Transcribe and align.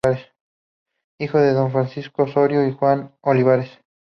Hijo 1.19 1.37
de 1.37 1.53
don 1.53 1.71
Francisco 1.71 2.23
Osorio 2.23 2.65
y 2.65 2.73
Juana 2.73 3.03
de 3.03 3.11
Olivares. 3.21 3.69